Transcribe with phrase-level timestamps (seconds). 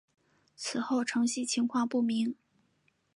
[0.55, 2.33] 此后承袭情况不明。